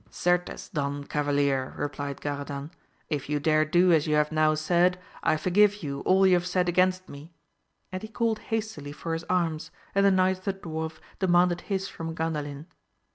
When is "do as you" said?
3.65-4.15